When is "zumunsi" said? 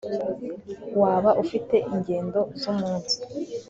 2.59-3.15